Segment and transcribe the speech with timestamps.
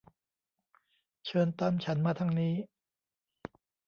[1.25, 2.53] เชิญตามฉันมาทางนี้